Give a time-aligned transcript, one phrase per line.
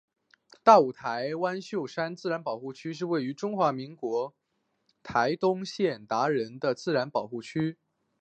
[0.63, 4.33] 大武台湾油杉自然保护区是位于中华民国
[5.03, 7.77] 台东县达仁乡的自然保护区。